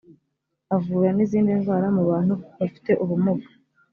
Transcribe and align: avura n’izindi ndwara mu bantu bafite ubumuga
avura 0.75 1.09
n’izindi 1.15 1.51
ndwara 1.59 1.87
mu 1.95 2.03
bantu 2.09 2.33
bafite 2.59 2.91
ubumuga 3.03 3.47